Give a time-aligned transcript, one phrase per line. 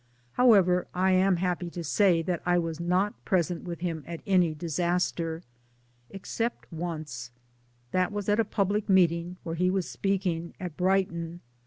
[0.31, 4.55] However I am happy to say that I was not present with him at any
[4.55, 5.43] disaster.
[6.09, 7.29] Except once.
[7.91, 11.41] That was at a public meeting; when he was speaking, at Brighton.